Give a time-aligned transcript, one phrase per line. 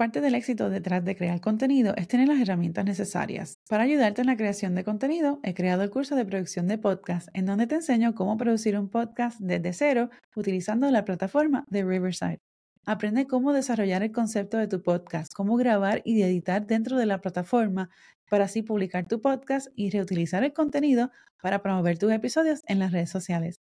[0.00, 3.58] Parte del éxito detrás de crear contenido es tener las herramientas necesarias.
[3.68, 7.28] Para ayudarte en la creación de contenido, he creado el curso de producción de podcast,
[7.34, 12.40] en donde te enseño cómo producir un podcast desde cero utilizando la plataforma de Riverside.
[12.86, 17.20] Aprende cómo desarrollar el concepto de tu podcast, cómo grabar y editar dentro de la
[17.20, 17.90] plataforma
[18.30, 21.10] para así publicar tu podcast y reutilizar el contenido
[21.42, 23.60] para promover tus episodios en las redes sociales.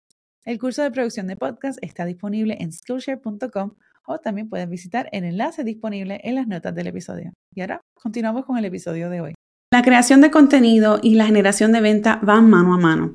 [0.45, 3.77] El curso de producción de podcast está disponible en skillshare.com
[4.07, 7.33] o también puedes visitar el enlace disponible en las notas del episodio.
[7.55, 9.35] Y ahora continuamos con el episodio de hoy.
[9.73, 13.15] La creación de contenido y la generación de venta van mano a mano.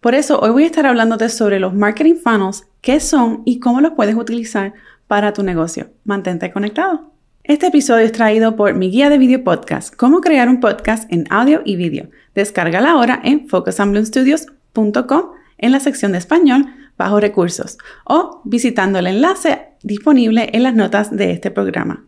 [0.00, 3.80] Por eso hoy voy a estar hablándote sobre los marketing funnels, qué son y cómo
[3.80, 4.74] los puedes utilizar
[5.06, 5.90] para tu negocio.
[6.04, 7.12] Mantente conectado.
[7.44, 11.24] Este episodio es traído por mi guía de video podcast, cómo crear un podcast en
[11.30, 12.10] audio y vídeo.
[12.34, 15.22] Descárgala ahora en focusamblestudios.com
[15.58, 21.14] en la sección de español bajo recursos o visitando el enlace disponible en las notas
[21.14, 22.04] de este programa.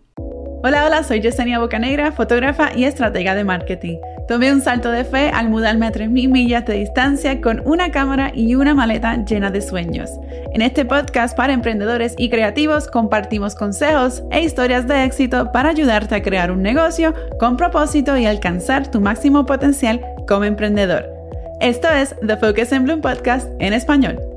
[0.63, 3.97] Hola, hola, soy Yesenia Bocanegra, fotógrafa y estratega de marketing.
[4.29, 8.31] Tomé un salto de fe al mudarme a 3.000 millas de distancia con una cámara
[8.35, 10.11] y una maleta llena de sueños.
[10.53, 16.15] En este podcast para emprendedores y creativos compartimos consejos e historias de éxito para ayudarte
[16.15, 21.09] a crear un negocio con propósito y alcanzar tu máximo potencial como emprendedor.
[21.63, 24.30] Esto es The Focus in Bloom Podcast en español.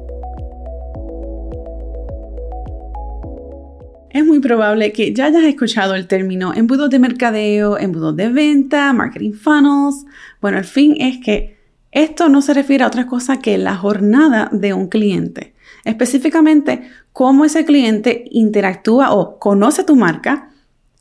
[4.14, 8.94] Es muy probable que ya hayas escuchado el término embudos de mercadeo, embudos de venta,
[8.94, 10.06] marketing funnels.
[10.40, 11.58] Bueno, el fin es que
[11.92, 15.56] esto no se refiere a otra cosa que la jornada de un cliente.
[15.84, 20.50] Específicamente, cómo ese cliente interactúa o conoce tu marca,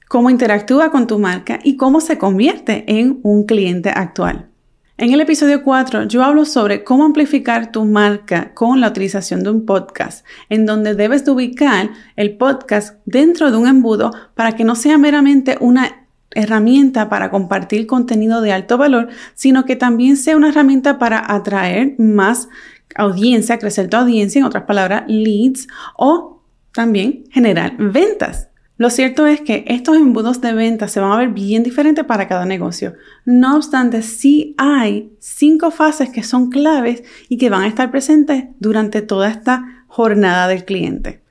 [0.08, 4.51] cómo interactúa con tu marca y cómo se convierte en un cliente actual.
[4.98, 9.48] En el episodio 4 yo hablo sobre cómo amplificar tu marca con la utilización de
[9.48, 14.64] un podcast, en donde debes de ubicar el podcast dentro de un embudo para que
[14.64, 20.36] no sea meramente una herramienta para compartir contenido de alto valor, sino que también sea
[20.36, 22.50] una herramienta para atraer más
[22.94, 26.42] audiencia, crecer tu audiencia, en otras palabras, leads, o
[26.74, 28.51] también generar ventas.
[28.82, 32.26] Lo cierto es que estos embudos de venta se van a ver bien diferentes para
[32.26, 32.94] cada negocio.
[33.24, 38.46] No obstante, sí hay cinco fases que son claves y que van a estar presentes
[38.58, 41.22] durante toda esta jornada del cliente.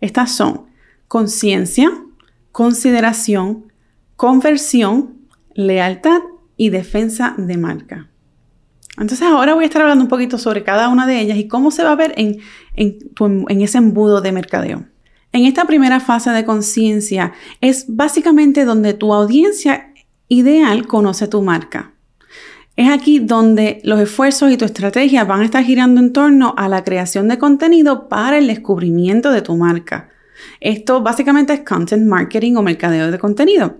[0.00, 0.66] Estas son
[1.08, 1.90] conciencia,
[2.52, 3.72] consideración,
[4.14, 5.16] conversión,
[5.52, 6.20] lealtad
[6.56, 8.08] y defensa de marca.
[8.98, 11.72] Entonces ahora voy a estar hablando un poquito sobre cada una de ellas y cómo
[11.72, 12.38] se va a ver en,
[12.76, 14.84] en ese embudo de mercadeo.
[15.32, 19.92] En esta primera fase de conciencia es básicamente donde tu audiencia
[20.28, 21.92] ideal conoce tu marca.
[22.76, 26.68] Es aquí donde los esfuerzos y tu estrategia van a estar girando en torno a
[26.68, 30.08] la creación de contenido para el descubrimiento de tu marca.
[30.60, 33.76] Esto básicamente es content marketing o mercadeo de contenido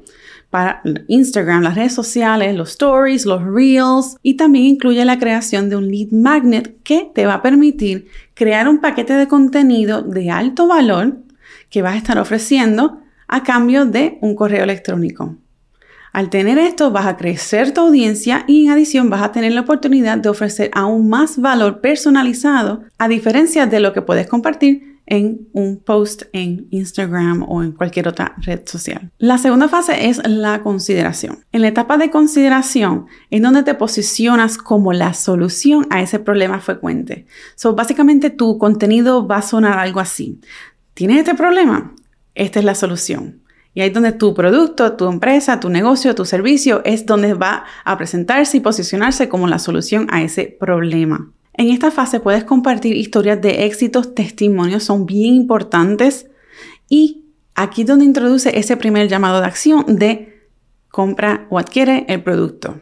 [0.50, 5.76] para Instagram, las redes sociales, los stories, los reels y también incluye la creación de
[5.76, 10.66] un lead magnet que te va a permitir crear un paquete de contenido de alto
[10.66, 11.18] valor
[11.70, 15.36] que vas a estar ofreciendo a cambio de un correo electrónico.
[16.12, 19.60] Al tener esto vas a crecer tu audiencia y en adición vas a tener la
[19.60, 25.48] oportunidad de ofrecer aún más valor personalizado a diferencia de lo que puedes compartir en
[25.52, 29.10] un post en Instagram o en cualquier otra red social.
[29.18, 31.40] La segunda fase es la consideración.
[31.52, 36.60] En la etapa de consideración es donde te posicionas como la solución a ese problema
[36.60, 37.26] frecuente.
[37.56, 40.40] So, básicamente tu contenido va a sonar algo así.
[41.00, 41.94] ¿Tienes este problema?
[42.34, 43.40] Esta es la solución.
[43.72, 47.64] Y ahí es donde tu producto, tu empresa, tu negocio, tu servicio es donde va
[47.86, 51.32] a presentarse y posicionarse como la solución a ese problema.
[51.54, 56.26] En esta fase puedes compartir historias de éxitos, testimonios, son bien importantes.
[56.90, 57.24] Y
[57.54, 60.50] aquí es donde introduce ese primer llamado de acción de
[60.90, 62.78] compra o adquiere el producto.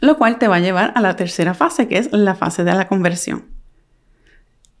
[0.00, 2.74] Lo cual te va a llevar a la tercera fase, que es la fase de
[2.74, 3.53] la conversión.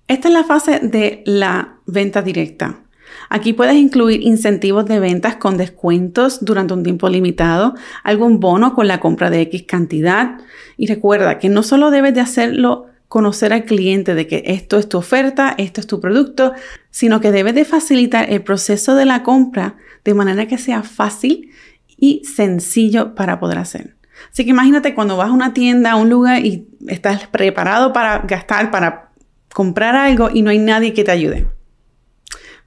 [0.06, 2.80] Esta es la fase de la venta directa.
[3.30, 8.86] Aquí puedes incluir incentivos de ventas con descuentos durante un tiempo limitado, algún bono con
[8.86, 10.38] la compra de X cantidad.
[10.76, 14.88] Y recuerda que no solo debes de hacerlo conocer al cliente de que esto es
[14.88, 16.52] tu oferta, esto es tu producto,
[16.90, 21.50] sino que debes de facilitar el proceso de la compra de manera que sea fácil
[21.96, 23.94] y sencillo para poder hacer.
[24.32, 28.18] Así que imagínate cuando vas a una tienda, a un lugar y estás preparado para
[28.18, 29.03] gastar, para
[29.54, 31.46] comprar algo y no hay nadie que te ayude.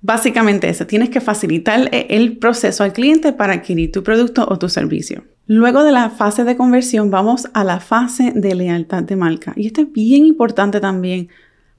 [0.01, 4.69] Básicamente eso, tienes que facilitar el proceso al cliente para adquirir tu producto o tu
[4.69, 5.25] servicio.
[5.47, 9.53] Luego de la fase de conversión vamos a la fase de lealtad de marca.
[9.57, 11.27] Y esto es bien importante también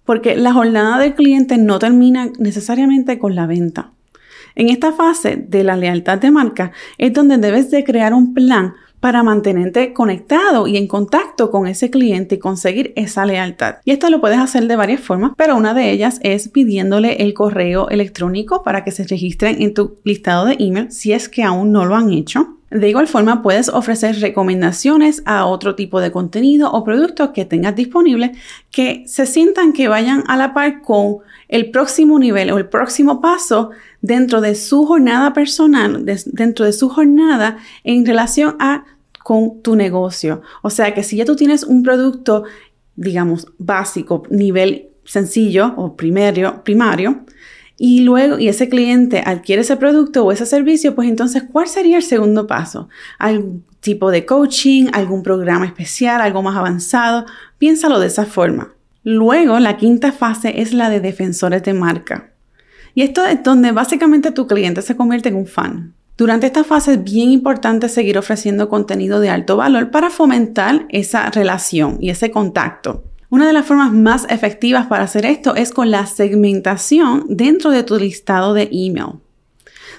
[0.05, 3.93] porque la jornada del cliente no termina necesariamente con la venta.
[4.55, 8.75] En esta fase de la lealtad de marca es donde debes de crear un plan
[9.01, 13.77] para mantenerte conectado y en contacto con ese cliente y conseguir esa lealtad.
[13.85, 17.35] Y esto lo puedes hacer de varias formas, pero una de ellas es pidiéndole el
[17.35, 21.73] correo electrónico para que se registren en tu listado de email si es que aún
[21.73, 22.58] no lo han hecho.
[22.71, 27.75] De igual forma, puedes ofrecer recomendaciones a otro tipo de contenido o productos que tengas
[27.75, 28.33] disponible
[28.71, 31.19] que se sientan que vayan a la par con
[31.49, 33.71] el próximo nivel o el próximo paso
[34.03, 38.85] dentro de su jornada personal, dentro de su jornada en relación a
[39.25, 40.43] con tu negocio.
[40.63, 42.45] O sea que si ya tú tienes un producto,
[42.97, 47.25] digamos, básico, nivel sencillo o primario, primario,
[47.81, 51.97] y luego, y ese cliente adquiere ese producto o ese servicio, pues entonces, ¿cuál sería
[51.97, 52.89] el segundo paso?
[53.21, 57.25] ¿Algún tipo de coaching, algún programa especial, algo más avanzado?
[57.59, 58.73] Piénsalo de esa forma.
[59.05, 62.33] Luego, la quinta fase es la de defensores de marca.
[62.95, 65.95] Y esto es donde básicamente tu cliente se convierte en un fan.
[66.17, 71.31] Durante esta fase es bien importante seguir ofreciendo contenido de alto valor para fomentar esa
[71.31, 73.05] relación y ese contacto.
[73.31, 77.83] Una de las formas más efectivas para hacer esto es con la segmentación dentro de
[77.83, 79.21] tu listado de email.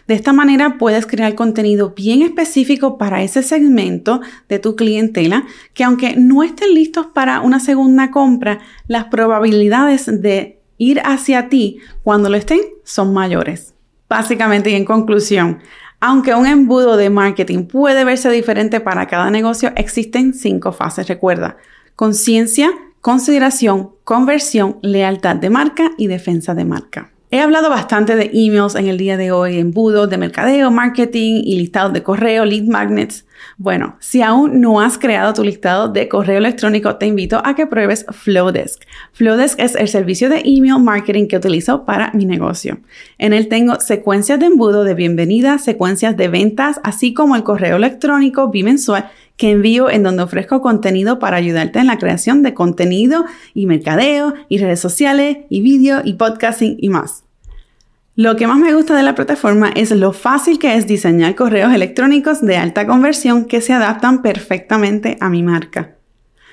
[0.08, 5.46] De esta manera puedes crear contenido bien específico para ese segmento de tu clientela
[5.76, 11.78] que aunque no estén listos para una segunda compra, las probabilidades de ir hacia ti
[12.02, 13.76] cuando lo estén son mayores.
[14.10, 15.60] Básicamente y en conclusión,
[16.00, 21.08] aunque un embudo de marketing puede verse diferente para cada negocio, existen cinco fases.
[21.08, 21.58] Recuerda,
[21.96, 27.12] conciencia, consideración, conversión, lealtad de marca y defensa de marca.
[27.32, 31.58] He hablado bastante de emails en el día de hoy, embudos de mercadeo, marketing y
[31.58, 33.24] listados de correo, lead magnets.
[33.56, 37.68] Bueno, si aún no has creado tu listado de correo electrónico, te invito a que
[37.68, 38.82] pruebes Flowdesk.
[39.14, 42.80] Flowdesk es el servicio de email marketing que utilizo para mi negocio.
[43.20, 47.76] En él tengo secuencias de embudo de bienvenida, secuencias de ventas, así como el correo
[47.76, 53.24] electrónico bimensual que envío en donde ofrezco contenido para ayudarte en la creación de contenido
[53.54, 57.24] y mercadeo y redes sociales y vídeo y podcasting y más.
[58.18, 61.74] Lo que más me gusta de la plataforma es lo fácil que es diseñar correos
[61.74, 65.96] electrónicos de alta conversión que se adaptan perfectamente a mi marca.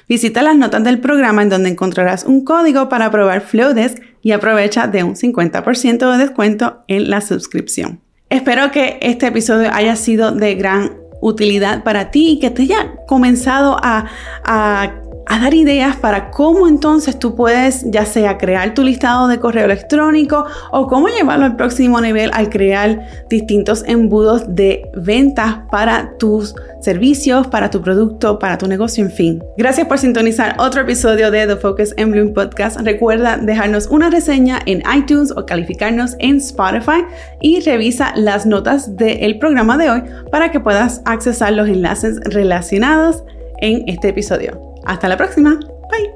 [0.09, 4.87] Visita las notas del programa en donde encontrarás un código para probar Flowdesk y aprovecha
[4.87, 8.01] de un 50% de descuento en la suscripción.
[8.31, 12.97] Espero que este episodio haya sido de gran utilidad para ti y que te haya
[13.07, 14.07] comenzado a,
[14.45, 14.93] a
[15.27, 19.65] a dar ideas para cómo entonces tú puedes ya sea crear tu listado de correo
[19.65, 26.55] electrónico o cómo llevarlo al próximo nivel al crear distintos embudos de ventas para tus
[26.81, 29.43] servicios, para tu producto, para tu negocio, en fin.
[29.57, 32.79] Gracias por sintonizar otro episodio de The Focus en Bloom Podcast.
[32.81, 37.05] Recuerda dejarnos una reseña en iTunes o calificarnos en Spotify
[37.41, 43.25] y revisa las notas del programa de hoy para que puedas accesar los enlaces relacionados
[43.61, 44.66] en este episodio.
[44.87, 45.59] Hasta la próxima.
[45.91, 46.11] Bye.